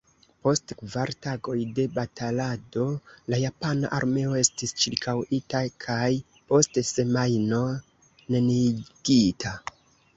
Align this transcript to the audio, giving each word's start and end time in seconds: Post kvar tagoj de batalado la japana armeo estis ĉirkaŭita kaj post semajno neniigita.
Post 0.45 0.71
kvar 0.77 1.11
tagoj 1.25 1.57
de 1.79 1.85
batalado 1.97 2.87
la 3.35 3.39
japana 3.43 3.93
armeo 3.99 4.33
estis 4.41 4.75
ĉirkaŭita 4.85 5.65
kaj 5.87 6.11
post 6.51 6.85
semajno 6.97 7.65
neniigita. 8.35 9.59